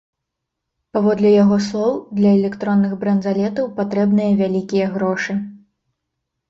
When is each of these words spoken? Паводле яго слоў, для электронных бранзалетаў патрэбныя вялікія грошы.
Паводле 0.97 1.29
яго 1.43 1.59
слоў, 1.67 1.93
для 2.21 2.31
электронных 2.39 2.91
бранзалетаў 3.05 3.65
патрэбныя 3.77 4.31
вялікія 4.43 4.85
грошы. 4.97 5.33